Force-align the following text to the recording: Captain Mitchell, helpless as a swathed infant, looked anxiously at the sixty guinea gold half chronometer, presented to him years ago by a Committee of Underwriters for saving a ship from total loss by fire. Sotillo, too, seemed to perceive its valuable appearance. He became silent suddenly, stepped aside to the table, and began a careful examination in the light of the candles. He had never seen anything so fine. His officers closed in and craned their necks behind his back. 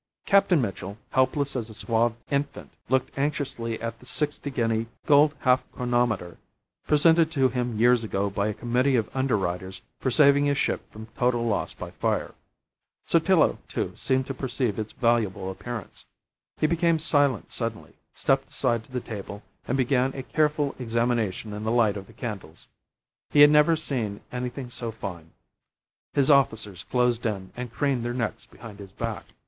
Captain 0.25 0.59
Mitchell, 0.59 0.97
helpless 1.11 1.55
as 1.55 1.69
a 1.69 1.75
swathed 1.75 2.15
infant, 2.31 2.71
looked 2.89 3.15
anxiously 3.19 3.79
at 3.79 3.99
the 3.99 4.07
sixty 4.07 4.49
guinea 4.49 4.87
gold 5.05 5.35
half 5.41 5.61
chronometer, 5.73 6.37
presented 6.87 7.31
to 7.31 7.49
him 7.49 7.77
years 7.77 8.03
ago 8.03 8.27
by 8.27 8.47
a 8.47 8.53
Committee 8.55 8.95
of 8.95 9.15
Underwriters 9.15 9.81
for 9.99 10.09
saving 10.09 10.49
a 10.49 10.55
ship 10.55 10.91
from 10.91 11.05
total 11.15 11.45
loss 11.45 11.75
by 11.75 11.91
fire. 11.91 12.33
Sotillo, 13.05 13.59
too, 13.67 13.93
seemed 13.95 14.25
to 14.25 14.33
perceive 14.33 14.79
its 14.79 14.91
valuable 14.91 15.51
appearance. 15.51 16.07
He 16.57 16.65
became 16.65 16.97
silent 16.97 17.51
suddenly, 17.51 17.93
stepped 18.15 18.49
aside 18.49 18.83
to 18.85 18.91
the 18.91 19.01
table, 19.01 19.43
and 19.67 19.77
began 19.77 20.15
a 20.15 20.23
careful 20.23 20.73
examination 20.79 21.53
in 21.53 21.63
the 21.63 21.69
light 21.71 21.95
of 21.95 22.07
the 22.07 22.13
candles. 22.13 22.65
He 23.29 23.41
had 23.41 23.51
never 23.51 23.75
seen 23.75 24.21
anything 24.31 24.71
so 24.71 24.91
fine. 24.91 25.29
His 26.15 26.31
officers 26.31 26.85
closed 26.89 27.23
in 27.23 27.51
and 27.55 27.71
craned 27.71 28.03
their 28.03 28.15
necks 28.15 28.47
behind 28.47 28.79
his 28.79 28.93
back. 28.93 29.25